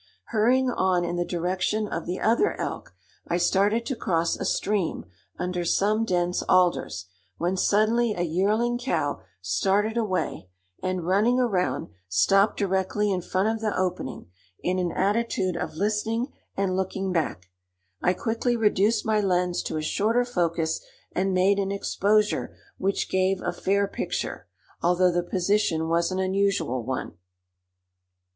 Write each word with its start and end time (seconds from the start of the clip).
Hurrying 0.29 0.71
on 0.71 1.05
in 1.05 1.15
the 1.15 1.23
direction 1.23 1.87
of 1.87 2.07
the 2.07 2.19
other 2.19 2.59
elk, 2.59 2.95
I 3.27 3.37
started 3.37 3.85
to 3.85 3.95
cross 3.95 4.35
a 4.35 4.45
stream 4.45 5.05
under 5.37 5.63
some 5.63 6.05
dense 6.05 6.41
alders, 6.49 7.05
when 7.37 7.55
suddenly 7.55 8.15
a 8.15 8.23
yearling 8.23 8.79
cow 8.79 9.21
started 9.43 9.97
away 9.97 10.49
and, 10.81 11.05
running 11.05 11.39
around, 11.39 11.89
stopped 12.09 12.57
directly 12.57 13.11
in 13.11 13.21
front 13.21 13.49
of 13.49 13.59
the 13.61 13.77
opening, 13.77 14.25
in 14.63 14.79
an 14.79 14.91
attitude 14.91 15.55
of 15.55 15.75
listening 15.75 16.33
and 16.57 16.75
looking 16.75 17.11
back. 17.11 17.51
I 18.01 18.13
quickly 18.15 18.57
reduced 18.57 19.05
my 19.05 19.19
lens 19.21 19.61
to 19.61 19.77
a 19.77 19.83
shorter 19.83 20.25
focus 20.25 20.81
and 21.11 21.31
made 21.31 21.59
an 21.59 21.71
exposure 21.71 22.57
which 22.79 23.07
gave 23.07 23.39
a 23.43 23.53
fair 23.53 23.87
picture, 23.87 24.47
although 24.81 25.11
the 25.11 25.21
position 25.21 25.87
was 25.87 26.11
an 26.11 26.17
unusual 26.17 26.83
one. 26.83 27.13